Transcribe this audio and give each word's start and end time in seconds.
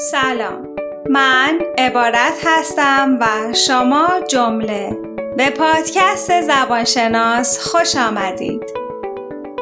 سلام. 0.00 0.68
من 1.10 1.60
عبارت 1.78 2.32
هستم 2.44 3.18
و 3.20 3.52
شما 3.52 4.08
جمله. 4.28 4.96
به 5.36 5.50
پادکست 5.50 6.40
زبانشناس 6.40 7.58
خوش 7.58 7.96
آمدید. 7.96 8.62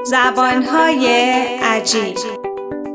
زبانهای 0.05 1.07
عجیب. 1.63 2.17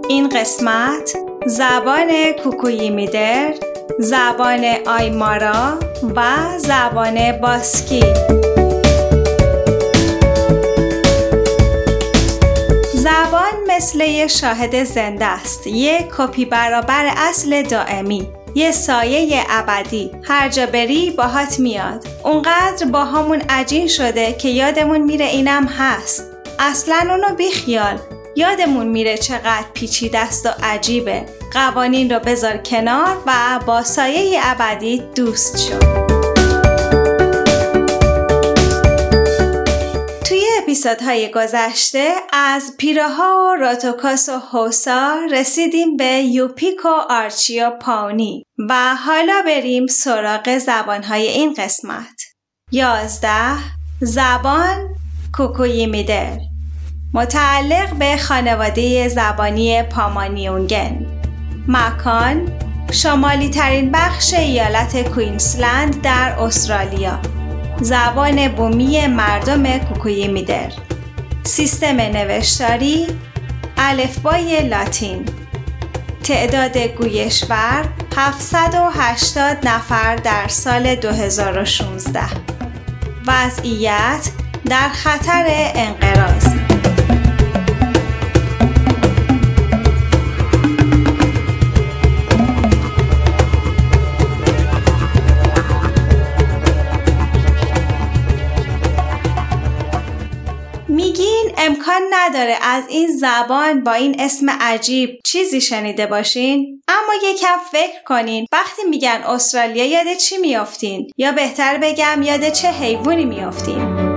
این 0.09 0.29
قسمت 0.29 1.17
زبان 1.45 2.31
کوکویی 2.43 2.89
میدر 2.89 3.53
زبان 3.99 4.65
آیمارا 4.87 5.79
و 6.15 6.23
زبان 6.57 7.31
باسکی. 7.31 8.03
زبان 13.11 13.53
مثل 13.67 14.01
یه 14.01 14.27
شاهد 14.27 14.83
زنده 14.83 15.25
است 15.25 15.67
یه 15.67 16.07
کپی 16.17 16.45
برابر 16.45 17.13
اصل 17.17 17.61
دائمی 17.61 18.27
یه 18.55 18.71
سایه 18.71 19.43
ابدی. 19.49 20.11
هر 20.23 20.49
جا 20.49 20.65
بری 20.65 21.11
باهات 21.11 21.59
میاد. 21.59 22.07
اونقدر 22.23 22.85
با 22.85 23.05
همون 23.05 23.41
عجین 23.49 23.87
شده 23.87 24.33
که 24.33 24.49
یادمون 24.49 25.01
میره 25.01 25.25
اینم 25.25 25.65
هست. 25.65 26.23
اصلا 26.59 27.07
اونو 27.09 27.35
بیخیال. 27.35 27.99
یادمون 28.35 28.87
میره 28.87 29.17
چقدر 29.17 29.65
پیچیده 29.73 30.19
است 30.19 30.45
و 30.45 30.49
عجیبه. 30.63 31.25
قوانین 31.53 32.11
رو 32.11 32.19
بذار 32.19 32.57
کنار 32.57 33.17
و 33.25 33.59
با 33.65 33.83
سایه 33.83 34.39
ابدی 34.43 35.03
دوست 35.15 35.57
شد 35.57 36.10
اپیزودهای 40.71 41.31
گذشته 41.31 42.11
از 42.33 42.73
پیراها 42.77 43.23
و 43.23 43.61
راتوکاس 43.61 44.29
و 44.29 44.39
حوسا 44.51 45.15
رسیدیم 45.31 45.97
به 45.97 46.05
یوپیک 46.05 46.85
و 46.85 46.87
آرچی 47.09 47.61
و 47.61 47.69
پاونی 47.69 48.45
و 48.69 48.95
حالا 48.95 49.41
بریم 49.45 49.87
سراغ 49.87 50.57
زبانهای 50.57 51.27
این 51.27 51.53
قسمت. 51.53 52.21
یازده 52.71 53.57
زبان 54.01 54.95
کوکویی 55.33 55.87
میدر 55.87 56.37
متعلق 57.13 57.93
به 57.93 58.17
خانواده 58.17 59.07
زبانی 59.07 59.83
پامانیونگن. 59.83 61.05
مکان 61.67 62.51
شمالی 62.91 63.49
ترین 63.49 63.91
بخش 63.91 64.33
ایالت 64.33 65.09
کوینسلند 65.09 66.01
در 66.01 66.39
استرالیا. 66.39 67.40
زبان 67.81 68.47
بومی 68.47 69.07
مردم 69.07 69.77
کوکویی 69.77 70.27
میدر 70.27 70.71
سیستم 71.43 71.95
نوشتاری 71.95 73.07
الفبای 73.77 74.69
لاتین. 74.69 75.25
تعداد 76.23 76.77
گویشور 76.77 77.85
780 78.17 79.67
نفر 79.67 80.15
در 80.15 80.47
سال 80.47 80.95
2016 80.95 82.21
وضعیت 83.27 84.29
در 84.65 84.89
خطر 84.89 85.45
انقراض. 85.75 86.60
نداره 102.21 102.55
از 102.61 102.83
این 102.89 103.07
زبان 103.07 103.83
با 103.83 103.93
این 103.93 104.15
اسم 104.19 104.49
عجیب 104.49 105.19
چیزی 105.25 105.61
شنیده 105.61 106.05
باشین 106.05 106.81
اما 106.87 107.31
یکم 107.31 107.57
فکر 107.71 108.03
کنین 108.05 108.45
وقتی 108.51 108.81
میگن 108.89 109.23
استرالیا 109.27 109.85
یاد 109.85 110.17
چی 110.17 110.37
میافتین 110.37 111.11
یا 111.17 111.31
بهتر 111.31 111.77
بگم 111.77 112.21
یاد 112.21 112.49
چه 112.49 112.67
حیوانی 112.67 113.25
میافتین 113.25 114.11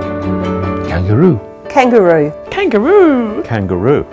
Kangaroo. 0.94 1.34
Kangaroo. 1.74 2.30
Kangaroo. 2.54 3.42
Kangaroo. 3.48 4.04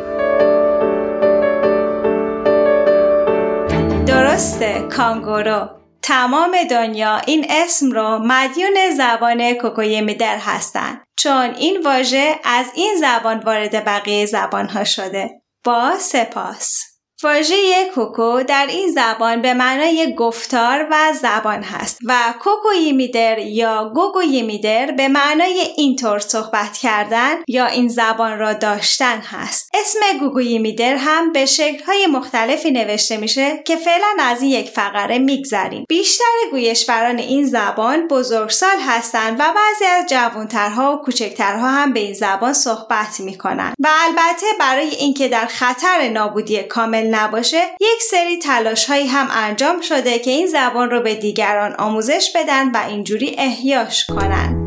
درسته 4.07 4.87
کانگورو 4.97 5.80
تمام 6.11 6.63
دنیا 6.69 7.17
این 7.17 7.45
اسم 7.49 7.91
رو 7.91 8.19
مدیون 8.19 8.89
زبان 8.97 9.53
کوکوی 9.53 10.01
میدر 10.01 10.37
هستن. 10.37 11.01
چون 11.17 11.55
این 11.55 11.81
واژه 11.85 12.39
از 12.43 12.65
این 12.75 12.95
زبان 12.99 13.39
وارد 13.39 13.85
بقیه 13.85 14.25
زبانها 14.25 14.83
شده. 14.83 15.41
با 15.63 15.93
سپاس. 15.99 16.90
واژه 17.23 17.85
کوکو 17.95 18.43
در 18.43 18.65
این 18.69 18.91
زبان 18.91 19.41
به 19.41 19.53
معنای 19.53 20.15
گفتار 20.17 20.87
و 20.91 21.13
زبان 21.21 21.63
هست 21.63 21.97
و 22.05 22.33
کوکو 22.39 22.69
میدر 22.95 23.39
یا 23.39 23.91
گوگو 23.95 24.19
میدر 24.19 24.91
به 24.91 25.07
معنای 25.07 25.63
اینطور 25.77 26.19
صحبت 26.19 26.77
کردن 26.77 27.35
یا 27.47 27.65
این 27.65 27.87
زبان 27.87 28.39
را 28.39 28.53
داشتن 28.53 29.17
هست. 29.17 29.69
اسم 29.73 29.99
گوگو 30.19 30.39
میدر 30.39 30.95
هم 30.95 31.31
به 31.31 31.45
شکلهای 31.45 32.07
مختلفی 32.07 32.71
نوشته 32.71 33.17
میشه 33.17 33.63
که 33.65 33.75
فعلا 33.75 34.07
از 34.19 34.41
این 34.41 34.51
یک 34.51 34.69
فقره 34.69 35.19
میگذریم. 35.19 35.85
بیشتر 35.89 36.23
گویشوران 36.51 37.17
این 37.17 37.45
زبان 37.45 38.07
بزرگسال 38.07 38.79
هستند 38.87 39.39
و 39.39 39.43
بعضی 39.43 39.85
از 39.85 40.05
جوانترها 40.09 40.93
و 40.93 41.01
کوچکترها 41.01 41.67
هم 41.67 41.93
به 41.93 41.99
این 41.99 42.13
زبان 42.13 42.53
صحبت 42.53 43.19
می‌کنن 43.19 43.73
و 43.79 43.87
البته 44.07 44.45
برای 44.59 44.89
اینکه 44.89 45.27
در 45.27 45.45
خطر 45.45 46.09
نابودی 46.09 46.63
کامل 46.63 47.10
نباشه 47.11 47.61
یک 47.79 48.01
سری 48.11 48.37
تلاش 48.37 48.85
هایی 48.85 49.07
هم 49.07 49.27
انجام 49.31 49.81
شده 49.81 50.19
که 50.19 50.31
این 50.31 50.47
زبان 50.47 50.89
رو 50.89 51.01
به 51.01 51.15
دیگران 51.15 51.75
آموزش 51.75 52.31
بدن 52.35 52.71
و 52.71 52.83
اینجوری 52.87 53.35
احیاش 53.37 54.05
کنن. 54.05 54.57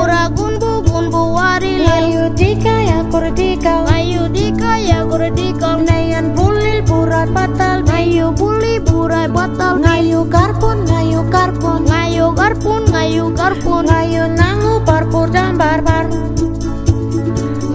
Ora 0.00 0.69
kunbu 0.90 1.34
warili 1.38 1.86
Ayo 1.86 2.26
dika 2.34 2.74
ya 2.82 2.98
kurdika 3.06 3.86
Ayo 3.94 4.26
dika 4.28 4.78
ya 4.82 5.06
kurdika 5.06 5.78
Nayan 5.86 6.34
bulil 6.34 6.82
burat 6.82 7.30
batal. 7.30 7.86
Ayo 7.94 8.34
buli 8.34 8.82
burai 8.82 9.28
batal. 9.30 9.78
Ngayu 9.80 10.26
karpun 10.26 10.82
ngayu 10.88 11.22
karpun. 11.30 11.86
Ngayu 11.86 12.26
karpun 12.34 12.82
ngayu 12.90 13.26
karpun. 13.38 13.82
Ngayu 13.86 14.24
nangu 14.34 14.74
parpur 14.84 15.26
jambar 15.30 15.78
bar 15.86 16.04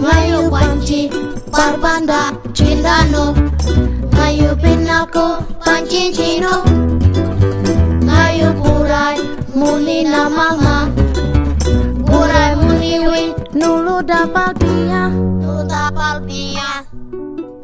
Ngayu 0.04 0.40
panci 0.52 1.08
Barbanda 1.50 2.36
cindano. 2.52 3.32
Ngayu 4.14 4.52
pinako 4.60 5.40
pancin 5.64 6.12
cino. 6.12 6.62
Ngayu 8.04 8.48
burai 8.60 9.16
muni 9.56 10.04
namanga 10.04 10.86
Tuta 13.96 14.26
palpia 14.28 14.84
ya. 14.92 15.02
Tuta 15.40 15.88
palpia 15.96 16.52
ya. 16.60 16.65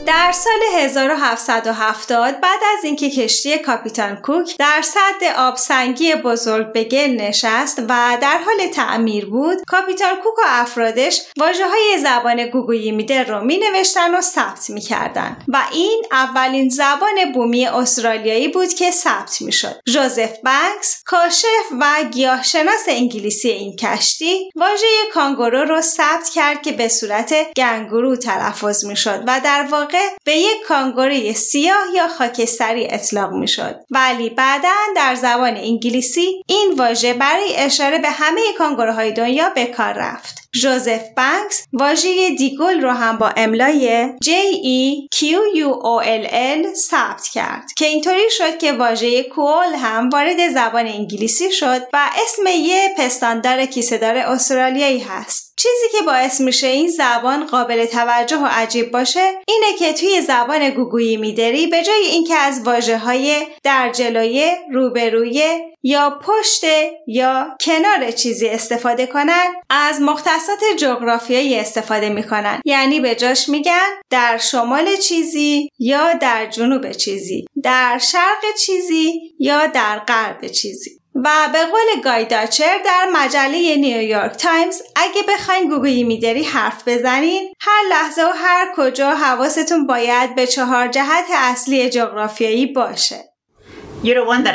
در 0.07 0.33
سال 0.33 0.83
1770 0.83 2.41
بعد 2.41 2.61
از 2.79 2.85
اینکه 2.85 3.11
کشتی 3.11 3.59
کاپیتان 3.59 4.17
کوک 4.17 4.57
در 4.59 4.83
سد 4.83 5.25
آبسنگی 5.39 6.15
بزرگ 6.15 6.73
به 6.73 6.85
گل 6.85 7.11
نشست 7.11 7.79
و 7.79 8.19
در 8.21 8.39
حال 8.39 8.67
تعمیر 8.75 9.27
بود 9.27 9.59
کاپیتان 9.67 10.17
کوک 10.17 10.39
و 10.39 10.43
افرادش 10.47 11.21
واجه 11.37 11.67
های 11.67 11.99
زبان 12.03 12.47
گوگویی 12.47 12.91
میدر 12.91 13.25
رو 13.25 13.45
می 13.45 13.59
نوشتن 13.59 14.15
و 14.15 14.21
ثبت 14.21 14.71
می 14.71 14.81
کردن. 14.81 15.37
و 15.49 15.63
این 15.73 16.03
اولین 16.13 16.69
زبان 16.69 17.33
بومی 17.35 17.67
استرالیایی 17.67 18.49
بود 18.49 18.75
که 18.75 18.91
ثبت 18.91 19.43
می 19.43 19.53
شد. 19.53 19.81
جوزف 19.87 20.39
بنکس 20.45 21.03
کاشف 21.07 21.67
و 21.81 21.87
گیاهشناس 22.13 22.85
انگلیسی 22.89 23.49
این 23.49 23.77
کشتی 23.77 24.51
واژه 24.57 24.87
کانگورو 25.15 25.65
رو 25.65 25.81
ثبت 25.81 26.29
کرد 26.35 26.63
که 26.63 26.73
به 26.73 26.89
صورت 26.89 27.35
گنگورو 27.57 28.17
تلفظ 28.17 28.85
می 28.85 28.97
شد 28.97 29.25
و 29.27 29.41
در 29.45 29.67
واقع 29.71 29.92
به 30.25 30.37
یک 30.37 30.63
کانگوروی 30.69 31.33
سیاه 31.33 31.87
یا 31.95 32.09
خاکستری 32.09 32.87
اطلاق 32.91 33.33
می 33.33 33.49
شد. 33.49 33.81
ولی 33.91 34.31
بعدا 34.31 34.69
در 34.97 35.15
زبان 35.15 35.57
انگلیسی 35.57 36.43
این 36.47 36.75
واژه 36.77 37.15
برای 37.15 37.57
اشاره 37.57 37.99
به 37.99 38.11
همه 38.11 38.41
کانگوروهای 38.59 39.13
دنیا 39.13 39.49
به 39.49 39.67
کار 39.67 39.93
رفت. 39.93 40.43
جوزف 40.55 41.03
بنکس 41.17 41.67
واژه 41.73 42.31
دیگل 42.31 42.81
رو 42.81 42.91
هم 42.91 43.19
با 43.19 43.33
املای 43.37 44.07
J 44.25 44.29
E 44.65 45.09
Q 45.17 45.25
U 45.57 45.69
O 45.83 46.07
L 46.07 46.33
L 46.33 46.75
ثبت 46.75 47.29
کرد 47.33 47.73
که 47.77 47.87
اینطوری 47.87 48.31
شد 48.31 48.59
که 48.59 48.73
واژه 48.73 49.23
کول 49.23 49.75
هم 49.75 50.09
وارد 50.09 50.49
زبان 50.55 50.87
انگلیسی 50.87 51.53
شد 51.53 51.83
و 51.93 52.11
اسم 52.23 52.47
یه 52.47 52.95
پستاندار 52.99 53.67
کیسهدار 53.67 54.17
استرالیایی 54.17 54.99
هست. 54.99 55.52
چیزی 55.63 55.99
که 55.99 56.05
باعث 56.07 56.41
میشه 56.41 56.67
این 56.67 56.89
زبان 56.89 57.47
قابل 57.47 57.87
توجه 57.87 58.37
و 58.37 58.47
عجیب 58.51 58.91
باشه 58.91 59.33
اینه 59.49 59.79
که 59.79 59.93
توی 59.93 60.21
زبان 60.21 60.71
گوگویی 60.71 61.17
میدری 61.17 61.67
به 61.67 61.83
جای 61.83 62.05
اینکه 62.05 62.35
از 62.35 62.63
واجه 62.65 62.99
های 62.99 63.47
در 63.63 63.91
جلوی 63.93 64.51
روبروی 64.73 65.61
یا 65.83 66.19
پشت 66.23 66.65
یا 67.07 67.57
کنار 67.61 68.11
چیزی 68.11 68.49
استفاده 68.49 69.07
کنن 69.07 69.47
از 69.71 70.01
مختصات 70.01 70.61
جغرافیایی 70.79 71.59
استفاده 71.59 72.09
می‌کنن. 72.09 72.61
یعنی 72.65 73.01
به 73.01 73.15
جاش 73.15 73.49
میگن 73.49 73.89
در 74.11 74.39
شمال 74.39 74.97
چیزی 74.97 75.69
یا 75.79 76.13
در 76.13 76.47
جنوب 76.47 76.93
چیزی 76.93 77.47
در 77.63 77.99
شرق 77.99 78.55
چیزی 78.59 79.21
یا 79.39 79.67
در 79.67 79.99
غرب 79.99 80.47
چیزی. 80.47 81.02
و 81.15 81.29
به 81.53 81.59
قول 81.59 82.03
گای 82.05 82.23
دویچر 82.23 82.79
در 82.85 83.09
مجله 83.13 83.77
نیویورک 83.77 84.33
تایمز 84.33 84.83
اگه 84.97 85.23
بخواین 85.29 85.69
گوگو 85.69 86.05
ییمیدری 86.05 86.43
حرف 86.43 86.89
بزنین 86.89 87.55
هر 87.61 87.83
لحظه 87.91 88.23
و 88.23 88.33
هر 88.35 88.69
کجا 88.77 89.11
حواستون 89.11 89.87
باید 89.87 90.35
به 90.35 90.47
چهار 90.47 90.89
جهت 90.89 91.25
اصلی 91.35 91.91
جغرافیایی 91.91 92.67
باشه. 92.67 93.33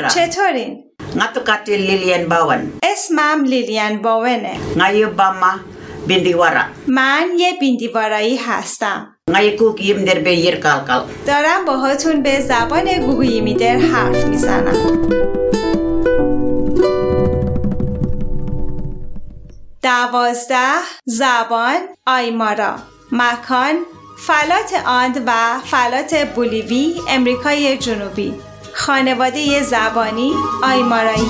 چطورین؟ 0.08 0.84
Lilian 1.66 2.28
Bawan. 2.28 2.60
اسمم 2.82 3.44
لیلیان 3.44 4.02
باونه 4.02 4.56
Ngayu 4.76 5.08
Bama 5.18 5.52
Bindiwara. 6.08 6.64
من 6.86 7.26
یه 7.38 7.52
بیندیوارایی 7.60 8.36
هستم 8.36 9.14
Ngayu 9.30 9.56
kuk 9.56 9.80
yim 9.80 10.06
derbe 10.06 10.30
yir 10.30 10.60
kalkal. 10.60 11.02
دارم 11.26 11.64
باهاتون 11.64 12.22
به 12.22 12.40
زبان 12.40 12.84
گوگویی 13.06 13.40
میدر 13.40 13.76
حرف 13.76 14.24
می‌زنم 14.24 15.47
دوازده 19.82 20.72
زبان 21.04 21.80
آیمارا. 22.06 22.74
مکان 23.12 23.74
فلات 24.26 24.82
آند 24.86 25.22
و 25.26 25.32
فلات 25.64 26.14
بولیوی 26.34 27.00
امریکای 27.08 27.78
جنوبی. 27.78 28.34
خانواده 28.74 29.62
زبانی 29.62 30.34
آیمارایی. 30.62 31.28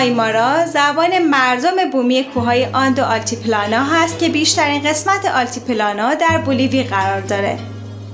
آیمارا 0.00 0.66
زبان 0.66 1.18
مردم 1.18 1.90
بومی 1.92 2.24
کوههای 2.24 2.66
آند 2.66 2.98
و 2.98 3.02
آلتیپلانا 3.04 3.84
هست 3.84 4.18
که 4.18 4.28
بیشترین 4.28 4.82
قسمت 4.82 5.26
آلتیپلانا 5.26 6.14
در 6.14 6.38
بولیوی 6.38 6.82
قرار 6.82 7.20
داره. 7.20 7.58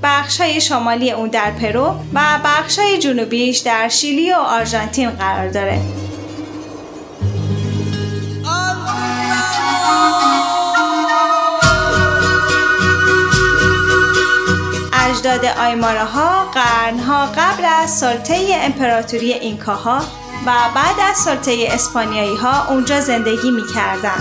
بخشای 0.02 0.60
شمالی 0.60 1.10
اون 1.10 1.28
در 1.28 1.50
پرو 1.50 1.94
و 2.14 2.20
بخشای 2.44 2.98
جنوبیش 2.98 3.58
در 3.58 3.88
شیلی 3.88 4.32
و 4.32 4.36
آرژانتین 4.36 5.10
قرار 5.10 5.48
داره. 5.48 5.80
اجداد 15.10 15.44
آیماراها 15.44 16.44
قرنها 16.44 17.26
قبل 17.26 17.64
از 17.64 17.90
سلطه 17.90 18.46
امپراتوری 18.62 19.32
اینکاها 19.32 20.00
و 20.46 20.70
بعد 20.74 21.00
از 21.10 21.16
سلطه 21.16 21.68
اسپانیایی 21.70 22.36
ها 22.36 22.68
اونجا 22.68 23.00
زندگی 23.00 23.50
می 23.50 23.66
کردن. 23.74 24.18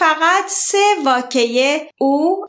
فقط 0.00 0.44
سه 0.70 0.94
واکه 1.04 1.80
او 1.98 2.46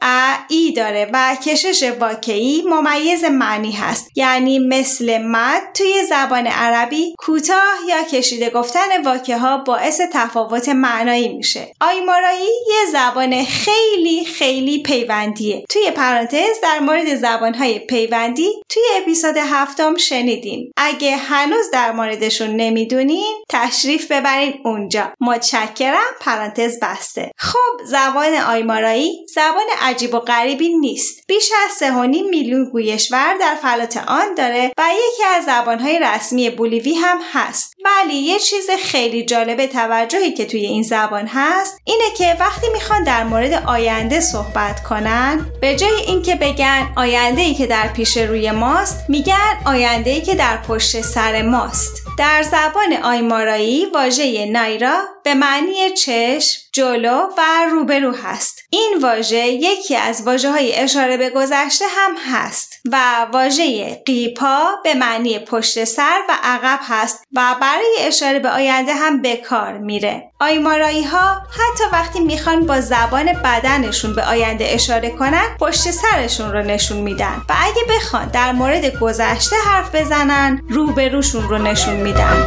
ای 0.49 0.71
داره 0.71 1.09
و 1.13 1.35
کشش 1.45 1.83
واکهی 1.99 2.63
ممیز 2.65 3.23
معنی 3.23 3.71
هست. 3.71 4.07
یعنی 4.15 4.59
مثل 4.59 5.17
مد 5.17 5.61
توی 5.73 6.03
زبان 6.09 6.47
عربی 6.47 7.15
کوتاه 7.17 7.75
یا 7.87 8.03
کشیده 8.03 8.49
گفتن 8.49 9.03
واکه 9.05 9.37
ها 9.37 9.57
باعث 9.57 10.01
تفاوت 10.13 10.69
معنایی 10.69 11.29
میشه. 11.29 11.73
آیمارایی 11.81 12.49
یه 12.67 12.91
زبان 12.91 13.43
خیلی 13.43 14.25
خیلی 14.25 14.83
پیوندیه. 14.83 15.65
توی 15.69 15.91
پرانتز 15.91 16.61
در 16.63 16.79
مورد 16.79 17.15
زبان 17.15 17.53
های 17.53 17.79
پیوندی 17.79 18.49
توی 18.69 18.83
اپیزود 19.01 19.37
هفتم 19.37 19.97
شنیدیم. 19.97 20.71
اگه 20.77 21.17
هنوز 21.17 21.71
در 21.73 21.91
موردشون 21.91 22.49
نمی‌دونین 22.49 23.35
تشریف 23.49 24.11
ببرین 24.11 24.53
اونجا. 24.65 25.13
متشکرم 25.21 26.11
پرانتز 26.19 26.79
بسته. 26.81 27.31
خب 27.37 27.85
زبان 27.85 28.10
آیمارایی 28.17 29.25
زبان 29.35 29.65
عجیب 29.81 30.13
و 30.13 30.19
غریبی 30.19 30.69
نیست. 30.69 31.27
بیش 31.27 31.51
از 31.65 31.89
3.5 31.89 31.89
میلیون 32.29 32.69
گویشور 32.69 33.37
در 33.39 33.55
فلات 33.55 33.97
آن 34.07 34.35
داره 34.35 34.71
و 34.77 34.83
یکی 34.93 35.23
از 35.35 35.45
زبانهای 35.45 35.99
رسمی 35.99 36.49
بولیوی 36.49 36.93
هم 36.93 37.17
هست. 37.33 37.70
ولی 37.85 38.13
یه 38.13 38.39
چیز 38.39 38.69
خیلی 38.83 39.25
جالب 39.25 39.65
توجهی 39.65 40.31
که 40.31 40.45
توی 40.45 40.65
این 40.65 40.83
زبان 40.83 41.27
هست 41.27 41.77
اینه 41.83 42.15
که 42.17 42.37
وقتی 42.39 42.67
می‌خوان 42.73 43.03
در 43.03 43.23
مورد 43.23 43.63
آینده 43.67 44.19
صحبت 44.19 44.83
کنن 44.83 45.45
به 45.61 45.75
جای 45.75 46.01
اینکه 46.07 46.35
بگن 46.35 46.93
آینده 46.95 47.41
ای 47.41 47.53
که 47.53 47.67
در 47.67 47.87
پیش 47.87 48.17
روی 48.17 48.51
ماست 48.51 49.09
میگن 49.09 49.57
آینده 49.65 50.09
ای 50.09 50.21
که 50.21 50.35
در 50.35 50.57
پشت 50.57 51.01
سر 51.01 51.41
ماست 51.41 52.01
در 52.17 52.43
زبان 52.43 52.93
آیمارایی 53.03 53.85
واژه 53.85 54.45
نایرا 54.45 55.01
به 55.23 55.33
معنی 55.33 55.89
چشم، 55.89 56.61
جلو 56.73 57.17
و 57.37 57.65
روبرو 57.71 58.15
هست. 58.15 58.59
این 58.69 58.99
واژه 59.01 59.47
یکی 59.47 59.95
از 59.95 60.21
واژه 60.25 60.51
های 60.51 60.75
اشاره 60.75 61.17
به 61.17 61.29
گذشته 61.29 61.85
هم 61.89 62.15
هست 62.31 62.80
و 62.91 62.97
واژه 63.33 64.01
قیپا 64.05 64.69
به 64.83 64.93
معنی 64.93 65.39
پشت 65.39 65.83
سر 65.83 66.19
و 66.29 66.31
عقب 66.43 66.79
هست 66.83 67.23
و 67.33 67.55
برای 67.61 67.95
اشاره 67.99 68.39
به 68.39 68.49
آینده 68.49 68.93
هم 68.93 69.21
به 69.21 69.37
کار 69.37 69.77
میره. 69.77 70.31
آیمارایی 70.39 71.03
ها 71.03 71.33
حتی 71.33 71.83
وقتی 71.91 72.19
می‌خوان 72.19 72.65
با 72.65 72.81
زبان 72.81 73.33
بدنشون 73.33 74.15
به 74.15 74.23
آینده 74.23 74.65
اشاره 74.69 75.09
کنن 75.09 75.57
پشت 75.59 75.91
سرشون 75.91 76.51
رو 76.51 76.61
نشون 76.61 76.97
میدن 76.97 77.41
و 77.49 77.53
اگه 77.61 77.81
بخوان 77.89 78.27
در 78.27 78.51
مورد 78.51 78.99
گذشته 78.99 79.55
حرف 79.65 79.95
بزنن 79.95 80.61
روبروشون 80.69 81.43
رو 81.49 81.57
نشون 81.57 81.95
میدن. 81.95 82.45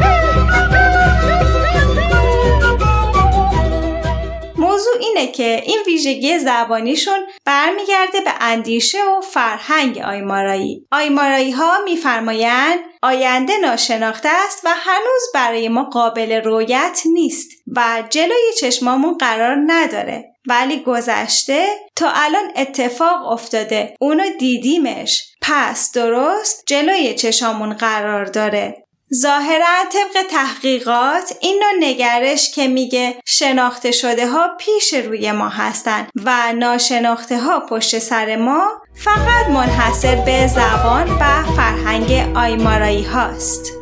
موضوع 4.74 4.94
اینه 5.00 5.26
که 5.26 5.62
این 5.66 5.78
ویژگی 5.86 6.38
زبانیشون 6.38 7.26
برمیگرده 7.44 8.20
به 8.20 8.30
اندیشه 8.40 8.98
و 9.04 9.20
فرهنگ 9.20 9.98
آیمارایی. 9.98 10.86
آیمارایی 10.92 11.50
ها 11.50 11.78
میفرمایند 11.84 12.78
آینده 13.02 13.56
ناشناخته 13.56 14.28
است 14.46 14.64
و 14.64 14.68
هنوز 14.68 15.22
برای 15.34 15.68
ما 15.68 15.84
قابل 15.84 16.32
رویت 16.32 17.00
نیست 17.12 17.50
و 17.76 18.02
جلوی 18.10 18.52
چشمامون 18.60 19.16
قرار 19.18 19.56
نداره. 19.66 20.24
ولی 20.46 20.82
گذشته 20.82 21.66
تا 21.96 22.10
الان 22.14 22.52
اتفاق 22.56 23.26
افتاده 23.26 23.96
اونو 24.00 24.24
دیدیمش 24.38 25.22
پس 25.42 25.92
درست 25.92 26.62
جلوی 26.66 27.14
چشامون 27.14 27.74
قرار 27.74 28.24
داره 28.24 28.83
ظاهرا 29.14 29.84
طبق 29.92 30.26
تحقیقات 30.30 31.36
این 31.40 31.62
نوع 31.62 31.88
نگرش 31.88 32.50
که 32.54 32.68
میگه 32.68 33.20
شناخته 33.26 33.90
شده 33.92 34.28
ها 34.28 34.56
پیش 34.60 34.94
روی 34.94 35.32
ما 35.32 35.48
هستن 35.48 36.06
و 36.24 36.52
ناشناخته 36.52 37.38
ها 37.38 37.60
پشت 37.60 37.98
سر 37.98 38.36
ما 38.36 38.82
فقط 39.04 39.46
منحصر 39.48 40.16
به 40.16 40.46
زبان 40.46 41.10
و 41.10 41.44
فرهنگ 41.56 42.36
آیمارایی 42.36 43.04
هاست. 43.04 43.72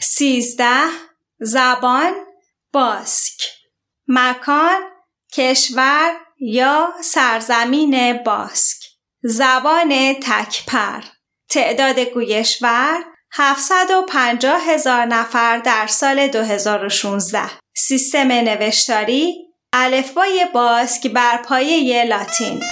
سیزده 0.00 0.86
زبان 1.40 2.12
باسک. 2.72 3.42
مکان 4.08 4.80
کشور 5.32 6.12
یا 6.40 6.88
سرزمین 7.02 8.22
باسک. 8.22 8.76
زبان 9.22 10.14
تکپر. 10.22 11.00
تعداد 11.48 11.98
گویشور 11.98 13.15
750 13.32 14.60
هزار 14.60 15.04
نفر 15.04 15.58
در 15.58 15.86
سال 15.86 16.28
2016 16.28 17.40
سیستم 17.76 18.32
نوشتاری 18.32 19.46
الفبای 19.72 20.46
باسک 20.54 21.06
بر 21.06 21.36
پایه 21.36 22.04
لاتین. 22.04 22.62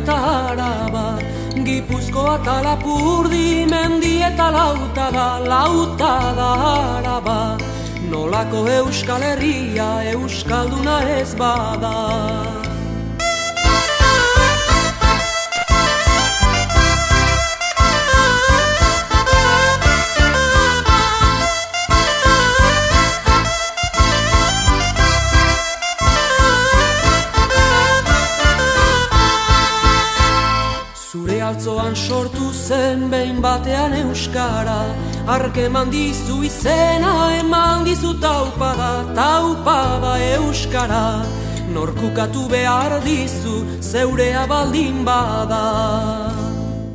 Eta 0.00 0.16
Araba 0.16 1.18
Gipuzkoa 1.64 2.38
eta 2.40 2.60
Lapurdi, 2.64 3.66
Mendi 3.68 4.20
eta 4.24 4.48
Lauta 4.54 5.10
da, 5.12 5.26
Lauta 5.44 6.12
da 6.38 6.50
Araba. 6.70 7.58
Nolako 8.10 8.64
Euskal 8.78 9.22
Herria, 9.22 9.90
Euskalduna 10.14 10.96
ez 11.18 11.34
bada 11.34 12.59
Zure 31.10 31.40
altzoan 31.42 31.94
sortu 31.96 32.48
zen 32.54 33.00
behin 33.10 33.38
batean 33.42 33.94
euskara 34.00 34.76
Ark 35.34 35.56
eman 35.58 35.88
dizu 35.90 36.36
izena 36.48 37.14
eman 37.38 37.82
dizu 37.86 38.12
taupada 38.24 38.90
Taupada 39.16 40.12
euskara 40.36 41.00
Norkukatu 41.74 42.44
behar 42.52 42.94
dizu 43.08 43.56
zeurea 43.92 44.46
baldin 44.52 45.02
bada 45.06 45.64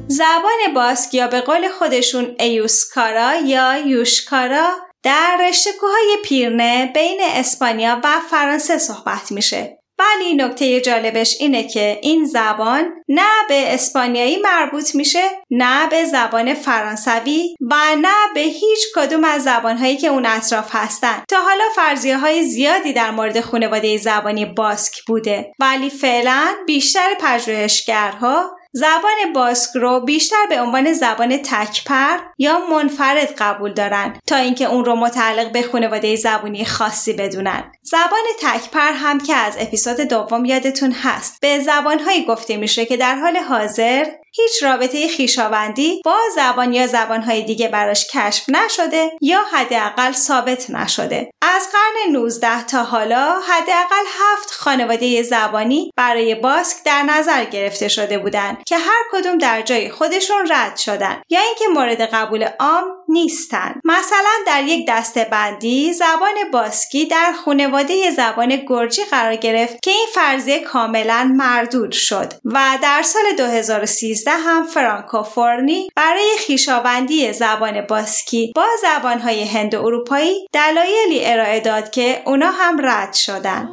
زبان 0.07 0.73
باسک 0.75 1.13
یا 1.13 1.27
به 1.27 1.41
قول 1.41 1.69
خودشون 1.79 2.35
ایوسکارا 2.39 3.35
یا 3.35 3.77
یوشکارا 3.77 4.67
در 5.03 5.37
رشته 5.49 5.69
کوههای 5.79 6.17
پیرنه 6.23 6.91
بین 6.95 7.19
اسپانیا 7.21 8.01
و 8.03 8.07
فرانسه 8.31 8.77
صحبت 8.77 9.31
میشه. 9.31 9.74
ولی 9.99 10.33
نکته 10.33 10.81
جالبش 10.81 11.37
اینه 11.39 11.67
که 11.67 11.99
این 12.01 12.25
زبان 12.25 12.93
نه 13.09 13.29
به 13.49 13.73
اسپانیایی 13.73 14.37
مربوط 14.37 14.95
میشه 14.95 15.23
نه 15.51 15.89
به 15.89 16.05
زبان 16.05 16.53
فرانسوی 16.53 17.55
و 17.61 17.75
نه 18.01 18.33
به 18.33 18.41
هیچ 18.41 18.79
کدوم 18.95 19.23
از 19.23 19.43
زبانهایی 19.43 19.97
که 19.97 20.07
اون 20.07 20.25
اطراف 20.25 20.69
هستن. 20.71 21.23
تا 21.29 21.37
حالا 21.37 21.63
فرضیه 21.75 22.17
های 22.17 22.43
زیادی 22.43 22.93
در 22.93 23.11
مورد 23.11 23.41
خانواده 23.41 23.97
زبانی 23.97 24.45
باسک 24.45 25.05
بوده 25.07 25.51
ولی 25.59 25.89
فعلا 25.89 26.55
بیشتر 26.67 27.13
پژوهشگرها 27.21 28.57
زبان 28.77 29.33
باسک 29.33 29.71
رو 29.75 29.99
بیشتر 29.99 30.45
به 30.49 30.61
عنوان 30.61 30.93
زبان 30.93 31.37
تکپر 31.37 32.17
یا 32.37 32.59
منفرد 32.71 33.35
قبول 33.37 33.73
دارن 33.73 34.19
تا 34.27 34.35
اینکه 34.35 34.65
اون 34.65 34.85
رو 34.85 34.95
متعلق 34.95 35.51
به 35.51 35.61
خانواده 35.61 36.15
زبانی 36.15 36.65
خاصی 36.65 37.13
بدونن. 37.13 37.71
زبان 37.81 38.23
تکپر 38.41 38.91
هم 38.91 39.19
که 39.19 39.35
از 39.35 39.55
اپیزود 39.59 40.01
دوم 40.01 40.45
یادتون 40.45 40.91
هست 40.91 41.41
به 41.41 41.59
زبانهایی 41.59 42.25
گفته 42.25 42.57
میشه 42.57 42.85
که 42.85 42.97
در 42.97 43.15
حال 43.15 43.37
حاضر 43.37 44.05
هیچ 44.35 44.63
رابطه 44.63 45.07
خیشاوندی 45.07 46.01
با 46.05 46.17
زبان 46.35 46.73
یا 46.73 46.87
زبانهای 46.87 47.41
دیگه 47.41 47.67
براش 47.67 48.07
کشف 48.07 48.43
نشده 48.49 49.11
یا 49.21 49.41
حداقل 49.51 50.11
ثابت 50.11 50.69
نشده. 50.69 51.31
از 51.41 51.67
قرن 51.71 52.11
19 52.11 52.63
تا 52.63 52.83
حالا 52.83 53.39
حداقل 53.39 54.05
هفت 54.19 54.51
خانواده 54.51 55.23
زبانی 55.23 55.91
برای 55.97 56.35
باسک 56.35 56.77
در 56.85 57.03
نظر 57.03 57.45
گرفته 57.45 57.87
شده 57.87 58.17
بودند 58.17 58.57
که 58.67 58.77
هر 58.77 59.03
کدوم 59.11 59.37
در 59.37 59.61
جای 59.61 59.89
خودشون 59.89 60.51
رد 60.51 60.77
شدن 60.77 61.21
یا 61.29 61.39
اینکه 61.41 61.65
مورد 61.73 62.01
قبول 62.01 62.49
عام 62.59 62.83
نیستن. 63.09 63.81
مثلا 63.83 64.31
در 64.47 64.63
یک 64.63 64.85
دسته 64.87 65.27
بندی 65.31 65.93
زبان 65.93 66.51
باسکی 66.53 67.05
در 67.05 67.33
خانواده 67.45 68.11
زبان 68.11 68.55
گرجی 68.67 69.03
قرار 69.11 69.35
گرفت 69.35 69.81
که 69.83 69.91
این 69.91 70.07
فرضیه 70.13 70.59
کاملا 70.59 71.33
مردود 71.35 71.91
شد 71.91 72.33
و 72.45 72.77
در 72.81 73.01
سال 73.01 73.23
2013 73.37 74.31
هم 74.31 74.63
فرانکوفورنی 74.63 75.89
برای 75.95 76.35
خیشاوندی 76.47 77.33
زبان 77.33 77.81
باسکی 77.81 78.51
با 78.55 78.65
زبانهای 78.81 79.43
هند 79.43 79.73
و 79.73 79.85
اروپایی 79.85 80.47
دلایلی 80.53 81.25
ارائه 81.25 81.59
داد 81.59 81.89
که 81.89 82.21
اونا 82.25 82.51
هم 82.51 82.85
رد 82.85 83.13
شدن. 83.13 83.69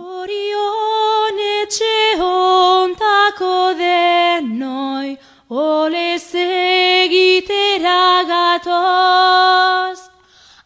Ole 5.53 6.17
segitera 6.19 8.05
gatoz 8.25 10.01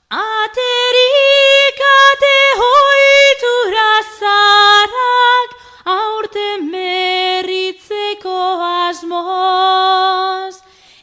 Aterikate 0.09 1.57
hoitura 2.61 3.93
zarak 4.19 5.50
Aurte 5.87 6.49
merritzeko 6.71 8.38
asmoz. 8.87 10.55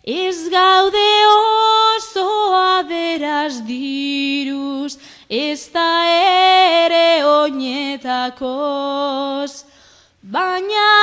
Ez 0.05 0.39
gaude 0.47 1.11
oso 1.35 2.29
aberaz 2.55 3.55
diruz 3.67 4.93
Ez 5.29 5.67
da 5.73 6.05
ere 6.07 7.25
oinetakoz. 7.25 8.43
Baina 10.23 10.93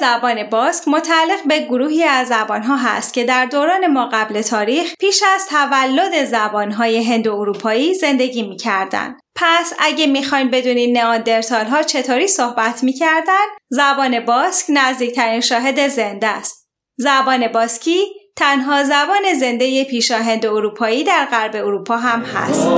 زبان 0.00 0.42
باسک 0.42 0.88
متعلق 0.88 1.46
به 1.46 1.58
گروهی 1.58 2.04
از 2.04 2.28
زبانها 2.28 2.76
هست 2.76 3.14
که 3.14 3.24
در 3.24 3.46
دوران 3.46 3.86
ما 3.86 4.08
قبل 4.12 4.42
تاریخ 4.42 4.94
پیش 5.00 5.22
از 5.34 5.46
تولد 5.46 6.24
زبانهای 6.24 7.22
و 7.28 7.34
اروپایی 7.34 7.94
زندگی 7.94 8.42
می‌کردن. 8.42 9.16
پس 9.36 9.72
اگه 9.78 10.06
می‌خواین 10.06 10.50
بدونین 10.50 10.98
نئاندرتال 10.98 11.66
ها 11.66 11.82
چطوری 11.82 12.28
صحبت 12.28 12.82
می‌کردن 12.82 13.46
زبان 13.70 14.20
باسک 14.20 14.66
نزدیکترین 14.68 15.40
شاهد 15.40 15.88
زنده 15.88 16.26
است. 16.26 16.68
زبان 16.98 17.48
باسکی 17.48 18.00
تنها 18.36 18.84
زبان 18.84 19.34
زنده 19.40 19.84
پیشاهند 19.84 20.46
اروپایی 20.46 21.04
در 21.04 21.26
غرب 21.30 21.56
اروپا 21.56 21.96
هم 21.96 22.22
هست. 22.22 22.68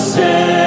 Say. 0.00 0.59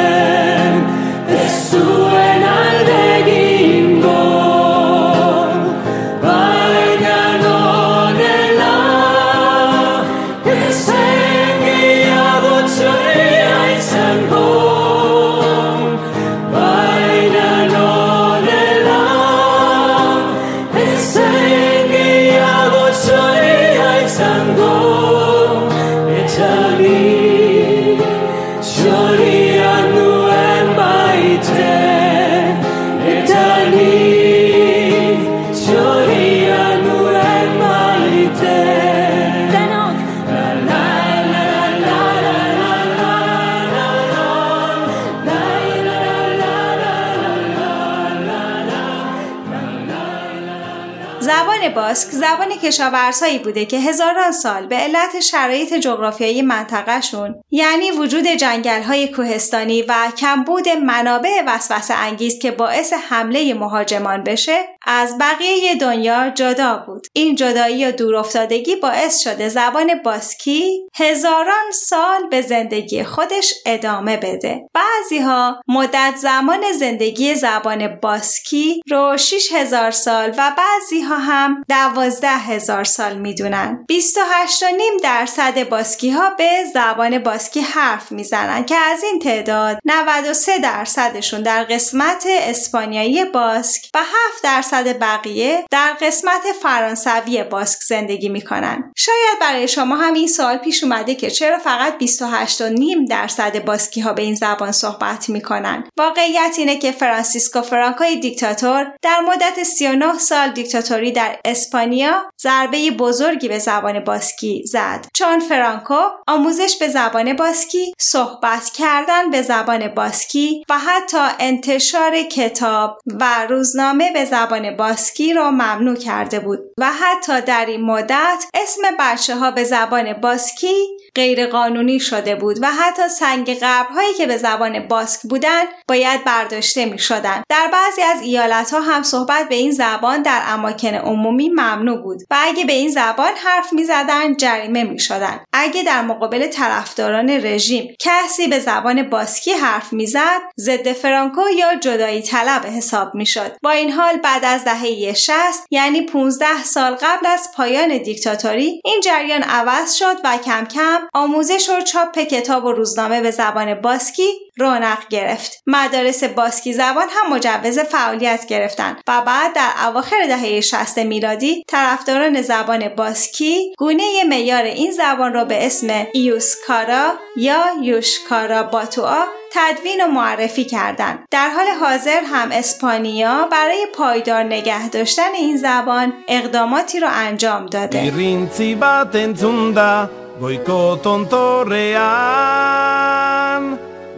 باسک 51.75 52.09
زبان 52.11 52.49
کشاورزهایی 52.49 53.39
بوده 53.39 53.65
که 53.65 53.77
هزاران 53.77 54.31
سال 54.31 54.67
به 54.67 54.75
علت 54.75 55.19
شرایط 55.19 55.73
جغرافیایی 55.73 56.41
منطقهشون 56.41 57.35
یعنی 57.51 57.91
وجود 57.91 58.27
جنگل‌های 58.27 59.07
کوهستانی 59.07 59.81
و 59.81 59.93
کمبود 60.17 60.69
منابع 60.69 61.43
وسوسه 61.47 61.93
انگیز 61.93 62.39
که 62.39 62.51
باعث 62.51 62.93
حمله 62.93 63.53
مهاجمان 63.53 64.23
بشه 64.23 64.65
از 64.85 65.17
بقیه 65.17 65.75
دنیا 65.75 66.29
جدا 66.29 66.83
بود. 66.87 67.07
این 67.13 67.35
جدایی 67.35 67.85
و 67.85 67.91
دورافتادگی 67.91 68.75
باعث 68.75 69.19
شده 69.19 69.49
زبان 69.49 70.01
باسکی 70.03 70.81
هزاران 70.95 71.71
سال 71.73 72.29
به 72.31 72.41
زندگی 72.41 73.03
خودش 73.03 73.53
ادامه 73.65 74.17
بده. 74.17 74.61
بعضی 74.73 75.19
ها 75.19 75.61
مدت 75.67 76.13
زمان 76.17 76.61
زندگی 76.79 77.35
زبان 77.35 77.87
باسکی 77.87 78.81
رو 78.89 79.17
6000 79.17 79.91
سال 79.91 80.29
و 80.37 80.51
بعضی 80.57 81.01
ها 81.01 81.13
ها 81.17 81.49
هم 81.69 81.93
دوازده 81.93 82.29
هزار 82.29 82.83
سال 82.83 83.17
می‌دونن. 83.17 83.85
28 83.87 84.63
و 84.63 84.65
نیم 84.65 84.97
درصد 85.03 85.69
باسکی 85.69 86.09
ها 86.09 86.29
به 86.37 86.49
زبان 86.73 87.19
باسکی 87.19 87.59
حرف 87.61 88.11
می‌زنن 88.11 88.65
که 88.65 88.75
از 88.75 89.03
این 89.03 89.19
تعداد 89.19 89.79
93 89.85 90.59
درصدشون 90.59 91.41
در 91.41 91.63
قسمت 91.63 92.23
اسپانیایی 92.27 93.25
باسک 93.25 93.89
و 93.93 93.99
7 93.99 94.43
درصد 94.43 94.99
بقیه 94.99 95.63
در 95.71 95.93
قسمت 96.01 96.41
فرانسوی 96.61 97.43
باسک 97.43 97.79
زندگی 97.81 98.29
می‌کنن. 98.29 98.91
شاید 98.95 99.39
برای 99.41 99.67
شما 99.67 99.95
هم 99.95 100.13
این 100.13 100.27
سوال 100.27 100.57
پیش 100.57 100.83
اومده 100.83 101.15
که 101.15 101.31
چرا 101.31 101.59
فقط 101.59 101.97
28 101.97 102.61
و 102.61 102.69
نیم 102.69 103.05
درصد 103.05 103.65
باسکی 103.65 104.01
ها 104.01 104.13
به 104.13 104.21
این 104.21 104.35
زبان 104.35 104.71
صحبت 104.71 105.29
می‌کنن. 105.29 105.83
واقعیت 105.97 106.55
اینه 106.57 106.77
که 106.77 106.91
فرانسیسکو 106.91 107.61
فرانکوی 107.61 108.15
دیکتاتور 108.15 108.91
در 109.01 109.19
مدت 109.19 109.63
39 109.63 110.17
سال 110.17 110.51
دیکتاتوری 110.51 111.11
در 111.11 111.39
اسپانیا 111.53 112.13
ضربه 112.41 112.91
بزرگی 112.91 113.47
به 113.47 113.59
زبان 113.59 113.99
باسکی 113.99 114.63
زد 114.65 115.07
چون 115.13 115.39
فرانکو 115.39 115.99
آموزش 116.27 116.77
به 116.79 116.87
زبان 116.87 117.33
باسکی 117.33 117.93
صحبت 117.99 118.69
کردن 118.69 119.29
به 119.29 119.41
زبان 119.41 119.87
باسکی 119.87 120.63
و 120.69 120.77
حتی 120.77 121.17
انتشار 121.39 122.21
کتاب 122.21 122.99
و 123.19 123.45
روزنامه 123.49 124.13
به 124.13 124.25
زبان 124.25 124.77
باسکی 124.77 125.33
را 125.33 125.51
ممنوع 125.51 125.95
کرده 125.95 126.39
بود 126.39 126.59
و 126.77 126.91
حتی 126.91 127.41
در 127.41 127.65
این 127.65 127.81
مدت 127.81 128.45
اسم 128.53 128.81
بچه 128.99 129.35
ها 129.35 129.51
به 129.51 129.63
زبان 129.63 130.13
باسکی 130.13 130.87
غیرقانونی 131.15 131.99
شده 131.99 132.35
بود 132.35 132.57
و 132.61 132.71
حتی 132.71 133.09
سنگ 133.09 133.57
قبرهایی 133.61 134.13
که 134.13 134.25
به 134.25 134.37
زبان 134.37 134.87
باسک 134.87 135.21
بودند 135.21 135.67
باید 135.87 136.23
برداشته 136.23 136.85
می 136.85 136.99
شدن. 136.99 137.43
در 137.49 137.69
بعضی 137.73 138.01
از 138.01 138.21
ایالت 138.21 138.73
ها 138.73 138.81
هم 138.81 139.03
صحبت 139.03 139.49
به 139.49 139.55
این 139.55 139.71
زبان 139.71 140.21
در 140.21 140.41
اماکن 140.47 140.93
عمومی 140.93 141.42
ممنوع 141.49 142.01
بود 142.01 142.21
و 142.31 142.35
اگه 142.39 142.65
به 142.65 142.73
این 142.73 142.89
زبان 142.89 143.31
حرف 143.45 143.73
می 143.73 143.83
زدن 143.83 144.37
جریمه 144.37 144.83
می 144.83 144.99
شدن. 144.99 145.39
اگه 145.53 145.83
در 145.83 146.01
مقابل 146.01 146.47
طرفداران 146.47 147.29
رژیم 147.29 147.95
کسی 147.99 148.47
به 148.47 148.59
زبان 148.59 149.09
باسکی 149.09 149.51
حرف 149.51 149.93
می‌زد 149.93 150.41
ضد 150.59 150.91
فرانکو 150.91 151.41
یا 151.57 151.75
جدایی 151.75 152.21
طلب 152.21 152.65
حساب 152.65 153.15
می 153.15 153.25
شد. 153.25 153.51
با 153.63 153.71
این 153.71 153.91
حال 153.91 154.17
بعد 154.17 154.45
از 154.45 154.63
دهه 154.63 155.13
60 155.13 155.33
یعنی 155.71 156.01
15 156.01 156.63
سال 156.63 156.95
قبل 156.95 157.27
از 157.27 157.49
پایان 157.55 157.97
دیکتاتوری 157.97 158.81
این 158.85 159.01
جریان 159.03 159.43
عوض 159.43 159.93
شد 159.93 160.17
و 160.23 160.37
کم 160.37 160.65
کم 160.65 160.99
آموزش 161.13 161.69
و 161.69 161.81
چاپ 161.81 162.19
کتاب 162.19 162.65
و 162.65 162.71
روزنامه 162.71 163.21
به 163.21 163.31
زبان 163.31 163.73
باسکی 163.73 164.29
رونق 164.57 165.07
گرفت. 165.09 165.63
مدارس 165.67 166.23
باسکی 166.23 166.73
زبان 166.73 167.07
هم 167.09 167.33
مجوز 167.33 167.79
فعالیت 167.79 168.45
گرفتند 168.45 169.01
و 169.07 169.21
بعد 169.21 169.53
در 169.53 169.69
اواخر 169.87 170.25
دهه 170.27 170.61
60 170.61 170.97
میلادی 170.99 171.63
طرفداران 171.67 172.41
زبان 172.41 172.89
باسکی 172.89 173.73
گونه 173.77 174.23
معیار 174.29 174.63
این 174.63 174.91
زبان 174.91 175.33
را 175.33 175.45
به 175.45 175.65
اسم 175.65 176.07
ایوسکارا 176.13 177.13
یا 177.37 177.63
یوشکارا 177.81 178.63
باتوآ 178.63 179.23
تدوین 179.51 180.03
و 180.03 180.07
معرفی 180.07 180.65
کردند. 180.65 181.25
در 181.31 181.49
حال 181.49 181.67
حاضر 181.67 182.21
هم 182.25 182.51
اسپانیا 182.51 183.47
برای 183.51 183.87
پایدار 183.93 184.43
نگه 184.43 184.89
داشتن 184.89 185.33
این 185.35 185.57
زبان 185.57 186.13
اقداماتی 186.27 186.99
را 186.99 187.09
انجام 187.09 187.65
داده. 187.65 188.01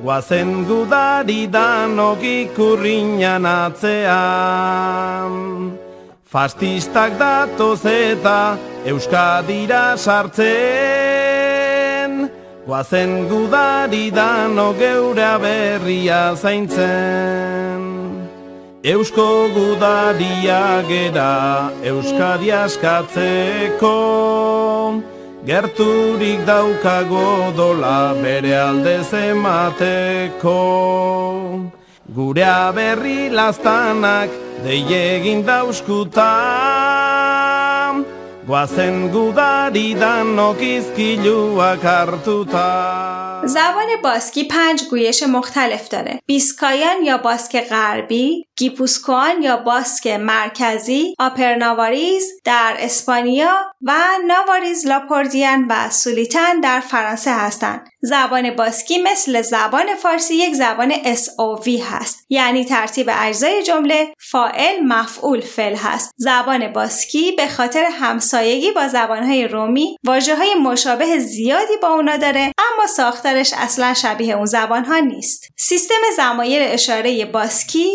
Guazen 0.06 0.70
gudari 0.70 1.50
danok 1.50 2.22
ikurriñan 2.22 3.42
atzean 3.50 5.34
Fastistak 6.30 7.18
datoz 7.18 7.82
eta 7.90 8.54
Euskadira 8.86 9.98
sartzen. 9.98 10.46
Guazen 12.68 13.26
gudari 13.32 14.14
danok 14.14 14.78
geure 14.78 15.42
berria 15.42 16.36
zaintzen. 16.38 17.82
Eusko 18.86 19.50
gudaria 19.58 20.86
gera 20.86 21.74
Euskadi 21.82 22.54
askatzeko 22.54 23.98
Gerturik 25.44 26.46
daukago 26.48 27.52
dola 27.58 28.14
bere 28.22 28.56
alde 28.56 29.04
zemateko 29.04 30.56
Gurea 32.16 32.72
berri 32.72 33.30
lastanak 33.30 34.30
deiegin 34.64 35.46
dauskutan 35.46 36.16
Guazen 38.48 39.10
gudari 39.12 39.94
danok 40.00 40.62
izkiluak 40.62 41.84
hartuta 41.84 42.72
زبان 43.48 43.88
باسکی 44.04 44.48
پنج 44.48 44.84
گویش 44.90 45.24
مختلف 45.24 45.90
داره. 45.90 46.20
بیسکایان 46.26 47.04
یا 47.04 47.18
باسک 47.18 47.70
غربی، 47.70 48.45
گیپوسکوان 48.58 49.42
یا 49.42 49.58
باسک 49.58 50.08
مرکزی، 50.08 51.16
آپرناواریز 51.20 52.24
در 52.44 52.76
اسپانیا 52.80 53.56
و 53.82 53.94
ناواریز 54.28 54.88
لاپوردیان 54.88 55.66
و 55.70 55.90
سولیتن 55.90 56.60
در 56.60 56.80
فرانسه 56.80 57.32
هستند. 57.32 57.90
زبان 58.02 58.56
باسکی 58.56 59.04
مثل 59.04 59.42
زبان 59.42 59.96
فارسی 59.96 60.36
یک 60.36 60.54
زبان 60.54 60.94
SOV 60.94 61.68
هست. 61.68 62.26
یعنی 62.30 62.66
ترتیب 62.66 63.10
اجزای 63.14 63.64
جمله 63.64 64.14
فائل 64.20 64.84
مفعول 64.84 65.42
فعل 65.42 65.76
هست. 65.76 66.12
زبان 66.18 66.74
باسکی 66.74 67.32
به 67.32 67.48
خاطر 67.48 67.86
همسایگی 67.92 68.72
با 68.72 68.88
زبانهای 68.88 69.48
رومی 69.48 69.98
واجه 70.04 70.36
های 70.36 70.54
مشابه 70.56 71.20
زیادی 71.20 71.74
با 71.82 71.88
اونا 71.88 72.18
داره 72.18 72.52
اما 72.58 72.88
ساختارش 72.88 73.54
اصلا 73.58 73.94
شبیه 73.94 74.36
اون 74.36 74.46
زبان 74.46 74.86
ها 74.86 75.00
نیست. 75.00 75.44
سیستم 75.58 76.02
زمایر 76.18 76.62
اشاره 76.66 77.26
باسکی 77.26 77.90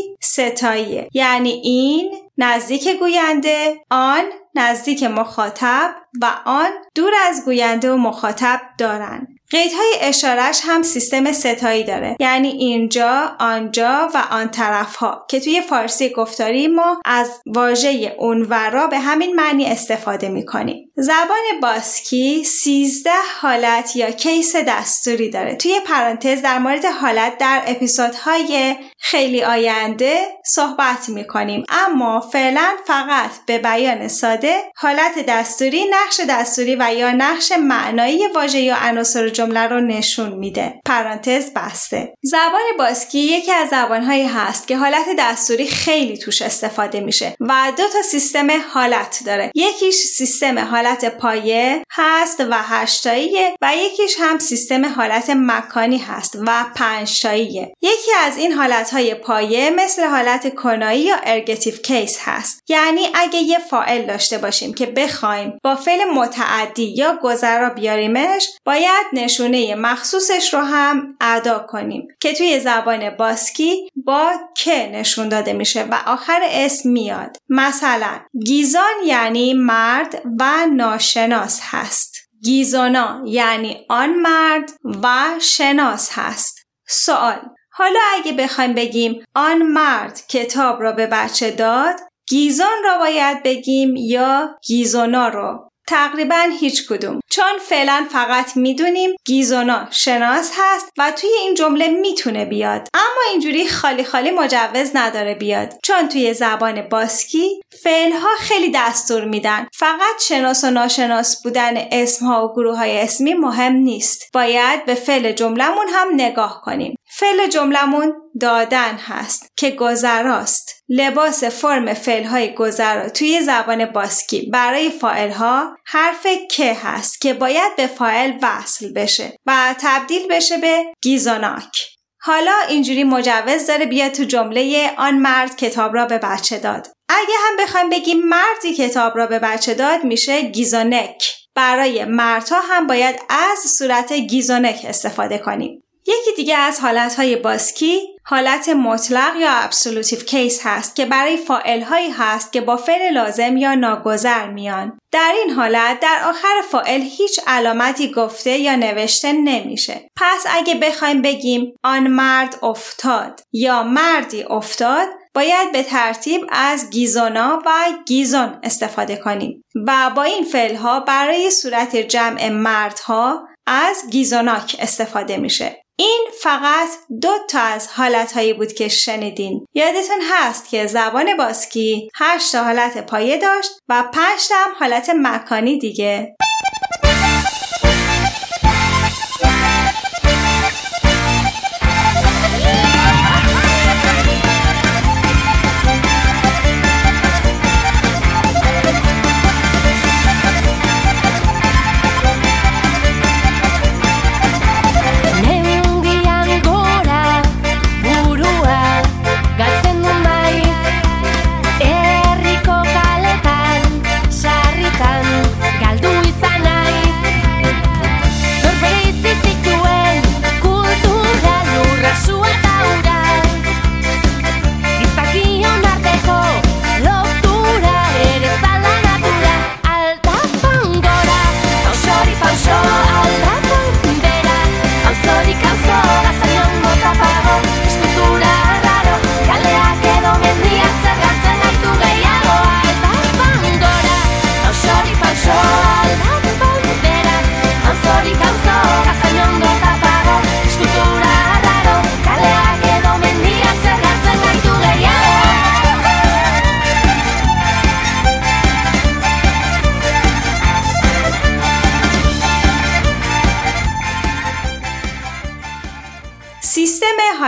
ستاییه. 0.57 1.09
یعنی 1.15 1.51
این 1.51 2.15
نزدیک 2.39 2.89
گوینده 2.89 3.81
آن 3.91 4.25
نزدیک 4.55 5.03
مخاطب 5.03 5.95
و 6.23 6.27
آن 6.45 6.71
دور 6.95 7.13
از 7.29 7.45
گوینده 7.45 7.93
و 7.93 7.97
مخاطب 7.97 8.61
دارند 8.79 9.29
قیدهای 9.51 9.95
اشارش 10.01 10.61
هم 10.65 10.83
سیستم 10.83 11.33
ستایی 11.33 11.85
داره. 11.85 12.17
یعنی 12.21 12.49
اینجا 12.49 13.37
آنجا 13.39 14.09
و 14.15 14.23
آن 14.31 14.49
طرف 14.49 14.97
ها 14.97 15.27
که 15.31 15.41
توی 15.41 15.61
فارسی 15.61 16.11
گفتاری 16.11 16.69
ما 16.69 17.01
از 17.05 17.41
واژه 17.47 18.17
اونورا 18.19 18.87
به 18.87 18.99
همین 18.99 19.37
معنی 19.37 19.67
استفاده 19.67 20.29
می‌کنیم. 20.29 20.91
زبان 20.97 21.61
باسکی 21.63 22.45
13 22.45 23.11
حالت 23.41 23.97
یا 23.97 24.11
کیس 24.11 24.57
دستوری 24.57 25.31
داره. 25.31 25.55
توی 25.55 25.81
پرانتز 25.87 26.43
در 26.43 26.59
مورد 26.59 26.85
حالت 26.85 27.39
در 27.39 27.63
اپیزودهای 27.67 28.77
خیلی 29.03 29.45
آینده 29.45 30.27
صحبت 30.47 31.09
می‌کنیم. 31.09 31.65
اما 31.69 32.21
فعلا 32.21 32.71
فقط 32.87 33.31
به 33.47 33.59
بیان 33.59 34.09
ساده 34.09 34.63
حالت 34.77 35.19
دستوری 35.29 35.87
نقش 35.91 36.21
دستوری 36.29 36.77
و 36.81 36.95
یا 36.95 37.13
نقش 37.13 37.53
معنایی 37.53 38.27
واژه 38.27 38.61
یا 38.61 38.77
عناصر 38.77 39.29
جمله 39.29 39.61
رو 39.61 39.81
نشون 39.81 40.33
میده. 40.33 40.81
پرانتز 40.87 41.51
بسته. 41.57 42.15
زبان 42.23 42.63
باسکی 42.79 43.19
یکی 43.19 43.53
از 43.53 43.69
زبانهایی 43.69 44.27
هست 44.27 44.69
که 44.69 44.77
حالت 44.77 45.07
دستوری 45.19 45.67
خیلی 45.67 46.19
توش 46.19 46.43
استفاده 46.43 47.01
میشه 47.01 47.35
و 47.41 47.73
دو 47.77 47.89
تا 47.89 48.03
سیستم 48.03 48.49
حالت 48.75 49.23
داره. 49.27 49.51
یکیش 49.55 49.95
سیستم 49.95 50.59
حالت 50.59 51.05
پایه 51.05 51.83
هست 51.91 52.41
و 52.41 52.55
هشتاییه 52.55 53.55
و 53.63 53.77
یکیش 53.77 54.17
هم 54.21 54.39
سیستم 54.39 54.87
حالت 54.87 55.31
مکانی 55.31 55.99
هست 55.99 56.37
و 56.47 56.65
پنجتاییه. 56.77 57.73
یکی 57.83 58.11
از 58.27 58.37
این 58.37 58.53
حالتهای 58.91 59.15
پایه 59.15 59.71
مثل 59.71 60.05
حالت 60.05 60.55
کنایی 60.55 61.01
یا 61.01 61.17
ergative 61.23 61.75
case 61.75 62.19
هست. 62.21 62.63
یعنی 62.69 63.01
اگه 63.15 63.39
یه 63.39 63.59
فاعل 63.59 64.07
داشته 64.07 64.39
باشیم 64.39 64.75
که 64.75 64.87
بخوایم 64.87 65.59
با 65.63 65.77
فعل 65.77 66.05
متعدی 66.05 66.95
یا 66.97 67.19
گذرا 67.23 67.71
بیاریمش 67.71 68.49
باید 68.65 69.07
نشونه 69.13 69.75
مخصوصش 69.75 70.55
رو 70.55 70.61
هم 70.61 71.17
ادا 71.21 71.59
کنیم 71.59 72.09
که 72.21 72.33
توی 72.33 72.61
زبان 72.61 73.11
باسکی 73.11 73.89
با 73.97 74.33
ک 74.57 74.91
نشون 74.93 75.29
داده 75.29 75.53
میشه 75.53 75.83
و 75.83 75.99
آخر 76.07 76.41
اسم 76.51 76.89
میاد. 76.89 77.37
مثلا 77.49 78.21
gizon 78.45 78.95
یعنی 79.07 79.55
مرد 79.55 80.23
و 80.41 80.67
ناشناس 80.67 81.61
هست. 81.63 82.17
گیزونا 82.43 83.23
یعنی 83.27 83.87
آن 83.89 84.15
مرد 84.15 84.71
و 85.03 85.17
شناس 85.41 86.11
هست. 86.13 86.67
سوال 86.89 87.41
حالا 87.81 88.01
اگه 88.15 88.33
بخوایم 88.33 88.75
بگیم 88.75 89.25
آن 89.35 89.63
مرد 89.63 90.21
کتاب 90.29 90.83
را 90.83 90.93
به 90.93 91.07
بچه 91.07 91.51
داد 91.51 92.01
گیزان 92.29 92.83
را 92.85 92.99
باید 92.99 93.43
بگیم 93.43 93.97
یا 93.97 94.59
گیزونا 94.67 95.29
رو 95.29 95.71
تقریبا 95.89 96.49
هیچ 96.61 96.89
کدوم. 96.89 97.21
چون 97.31 97.59
فعلا 97.69 98.07
فقط 98.11 98.57
می‌دونیم 98.57 99.11
گیزونا 99.27 99.89
شناس 99.91 100.53
هست 100.57 100.91
و 100.99 101.11
توی 101.11 101.31
این 101.41 101.55
جمله 101.55 101.89
می‌تونه 101.89 102.45
بیاد. 102.45 102.89
اما 102.95 103.31
اینجوری 103.31 103.69
خالی 103.69 104.05
خالی 104.05 104.31
مجوز 104.31 104.91
نداره 104.95 105.35
بیاد. 105.35 105.75
چون 105.85 106.09
توی 106.09 106.35
زبان 106.35 106.89
باسکی 106.89 107.61
فعلها 107.83 108.29
خیلی 108.39 108.73
دستور 108.75 109.25
میدن. 109.25 109.67
فقط 109.75 110.23
شناس 110.29 110.65
و 110.65 110.71
ناشناس 110.71 111.43
بودن 111.43 111.75
اسمها 111.93 112.47
و 112.47 112.53
گروه 112.53 112.79
های 112.79 113.01
اسمی 113.01 113.35
مهم 113.35 113.73
نیست. 113.73 114.31
باید 114.35 114.85
به 114.85 114.95
فعل 114.95 115.33
جملمون 115.33 115.87
هم 115.89 116.09
نگاه 116.15 116.61
کنیم. 116.65 116.95
فعل 117.13 117.49
جملمون 117.49 118.15
دادن 118.41 118.95
هست 118.95 119.53
که 119.57 119.71
گذراست. 119.71 120.85
لباس 120.89 121.45
فرم 121.45 121.95
فعل 121.95 122.25
های 122.25 122.55
گذرا 122.55 123.09
توی 123.09 123.41
زبان 123.41 123.85
باسکی 123.85 124.51
برای 124.53 124.91
فائل 124.91 125.31
ها 125.31 125.77
حرف 125.87 126.27
که 126.51 126.75
هست 126.75 127.21
که 127.21 127.35
باید 127.35 127.77
به 127.77 127.87
فاعل 127.87 128.33
وصل 128.43 128.93
بشه 128.93 129.37
و 129.47 129.75
تبدیل 129.81 130.29
بشه 130.31 130.59
به 130.59 130.85
گیزوناک. 131.03 131.87
حالا 132.23 132.55
اینجوری 132.69 133.05
مجوز 133.05 133.67
داره 133.67 133.87
بیاد 133.87 134.13
تو 134.13 134.25
جمله 134.25 134.95
آن 134.97 135.19
مرد 135.19 135.57
کتاب 135.57 135.95
را 135.95 136.07
به 136.07 136.19
بچه 136.19 136.59
داد. 136.59 136.87
اگه 137.09 137.35
هم 137.49 137.65
بخوایم 137.65 137.91
بگیم 137.91 138.19
مردی 138.19 138.75
کتاب 138.75 139.17
را 139.17 139.27
به 139.27 139.39
بچه 139.39 139.75
داد 139.75 140.05
میشه 140.05 140.43
گیزونک. 140.43 141.33
برای 141.55 142.05
مردها 142.05 142.61
هم 142.61 142.87
باید 142.87 143.17
از 143.29 143.59
صورت 143.59 144.13
گیزونک 144.13 144.81
استفاده 144.89 145.39
کنیم. 145.39 145.83
یکی 146.11 146.37
دیگه 146.37 146.57
از 146.57 146.81
حالتهای 146.81 147.37
باسکی 147.37 148.01
حالت 148.25 148.69
مطلق 148.69 149.37
یا 149.37 149.51
absolutive 149.51 150.19
case 150.19 150.61
هست 150.65 150.97
که 150.97 151.07
برای 151.07 151.37
فاعل 151.37 151.83
هایی 151.83 152.11
هست 152.11 152.53
که 152.53 152.61
با 152.61 152.77
فعل 152.77 153.13
لازم 153.13 153.57
یا 153.57 153.75
ناگذر 153.75 154.51
میان. 154.51 154.99
در 155.13 155.33
این 155.41 155.51
حالت 155.51 156.01
در 156.01 156.23
آخر 156.25 156.63
فاعل 156.71 157.01
هیچ 157.01 157.41
علامتی 157.47 158.13
گفته 158.13 158.59
یا 158.59 158.77
نوشته 158.77 159.33
نمیشه. 159.33 160.09
پس 160.17 160.47
اگه 160.51 160.75
بخوایم 160.75 161.23
بگیم 161.23 161.73
آن 161.85 162.07
مرد 162.07 162.59
افتاد 162.63 163.41
یا 163.53 163.83
مردی 163.83 164.43
افتاد 164.43 165.09
باید 165.35 165.73
به 165.73 165.83
ترتیب 165.83 166.41
از 166.49 166.91
gizona 166.91 167.63
و 167.67 167.71
gizon 168.07 168.59
استفاده 168.63 169.17
کنیم 169.17 169.65
و 169.87 170.11
با 170.17 170.23
این 170.23 170.45
فعل 170.45 170.77
ها 170.77 171.01
برای 171.01 171.51
صورت 171.51 171.97
جمع 171.97 172.49
مردها 172.49 173.49
از 173.67 173.97
gizonak 174.11 174.77
استفاده 174.79 175.37
میشه. 175.37 175.83
این 176.01 176.27
فقط 176.43 176.89
دو 177.23 177.33
تا 177.49 177.61
از 177.61 177.89
حالتهایی 177.89 178.53
بود 178.53 178.73
که 178.73 178.89
شنیدین. 178.89 179.67
یادتون 179.75 180.21
هست 180.31 180.69
که 180.69 180.87
زبان 180.87 181.37
باسکی 181.37 182.11
هشت 182.15 182.55
حالت 182.55 183.07
پایه 183.07 183.39
داشت 183.39 183.71
و 183.89 184.03
پنج 184.03 184.41
هم 184.51 184.71
حالت 184.79 185.11
مکانی 185.17 185.79
دیگه. 185.79 186.37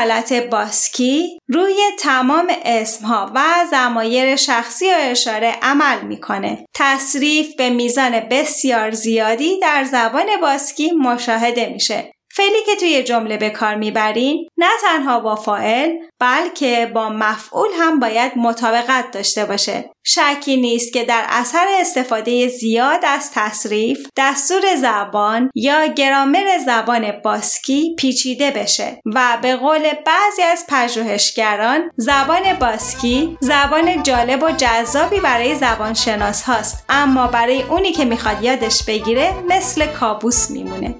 حالت 0.02 0.32
باسکی 0.32 1.38
روی 1.48 1.74
تمام 1.98 2.52
اسمها 2.64 3.32
و 3.34 3.40
زمایر 3.70 4.36
شخصی 4.36 4.86
و 4.86 4.94
اشاره 4.98 5.54
عمل 5.62 6.00
می‌کنه. 6.02 6.66
تصریف 6.74 7.54
به 7.56 7.70
میزان 7.70 8.20
بسیار 8.20 8.90
زیادی 8.90 9.60
در 9.60 9.84
زبان 9.84 10.26
باسکی 10.40 10.92
مشاهده 10.92 11.68
میشه. 11.68 12.12
فعلی 12.35 12.62
که 12.66 12.77
توی 12.77 13.03
جمله 13.03 13.37
به 13.37 13.51
کار 13.51 13.75
می‌برین 13.75 14.49
نه 14.59 14.66
تنها 14.83 15.21
با 15.21 15.37
فاعل 15.37 15.90
بلکه 16.21 16.90
با 16.95 17.09
مفعول 17.09 17.68
هم 17.79 18.01
باید 18.01 18.33
مطابقت 18.37 19.11
داشته 19.11 19.45
باشه. 19.45 19.90
شکی 20.05 20.57
نیست 20.57 20.92
که 20.92 21.05
در 21.05 21.25
اثر 21.29 21.66
استفاده 21.81 22.49
زیاد 22.49 23.01
از 23.05 23.31
تصریف 23.35 24.07
دستور 24.16 24.75
زبان 24.77 25.51
یا 25.55 25.87
گرامر 25.87 26.59
زبان 26.66 27.12
باسکی 27.25 27.97
پیچیده 27.99 28.51
بشه 28.51 29.01
و 29.14 29.38
به 29.42 29.57
قول 29.57 29.83
بعضی 30.07 30.42
از 30.42 30.64
پژوهشگران 30.68 31.90
زبان 31.97 32.53
باسکی 32.61 33.37
زبان 33.40 34.03
جالب 34.03 34.42
و 34.42 34.51
جذابی 34.51 35.21
برای 35.21 35.55
زبانشناس 35.55 36.42
هاست 36.42 36.85
اما 36.88 37.27
برای 37.27 37.62
اونی 37.62 37.92
که 37.92 38.05
می‌خواد 38.05 38.42
یادش 38.42 38.85
بگیره 38.85 39.35
مثل 39.49 39.87
کابوس 39.87 40.51
میمونه. 40.51 40.95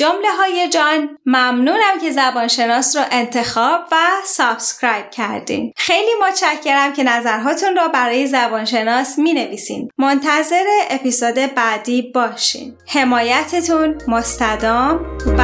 جمله 0.00 0.28
های 0.38 0.68
جان 0.68 1.18
ممنونم 1.26 2.00
که 2.02 2.10
زبانشناس 2.10 2.96
رو 2.96 3.02
انتخاب 3.10 3.80
و 3.92 3.96
subscribe 4.24 5.10
کردین. 5.10 5.72
خیلی 5.76 6.10
متشکرم 6.28 6.92
که 6.92 7.02
نظرهاتون 7.02 7.76
رو 7.76 7.88
برای 7.94 8.26
زبانشناس 8.26 9.18
می 9.18 9.32
نویسین 9.32 9.88
منتظر 9.98 10.64
اپیزود 10.90 11.34
بعدی 11.34 12.02
باشین. 12.14 12.74
حمایتتون 12.88 13.98
مستدام 14.08 15.18
و 15.38 15.42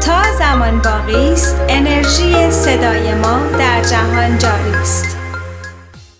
تا 0.00 0.22
زمان 0.38 0.82
باقی 0.82 1.32
است 1.32 1.56
انرژی 1.68 2.50
صدای 2.50 3.14
ما 3.14 3.38
در 3.58 3.82
جهان 3.82 4.38
جاری 4.38 4.70
است. 4.82 5.23